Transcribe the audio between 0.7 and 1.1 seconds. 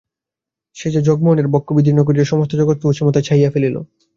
সে যে